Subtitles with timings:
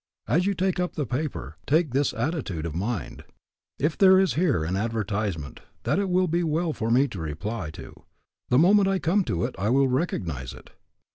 [0.27, 3.23] As you take up the paper, take this attitude of mind:
[3.77, 7.69] If there is here an advertisement that it will be well for me to reply
[7.77, 7.93] to,
[8.49, 10.71] the moment I come to it I will recognize it.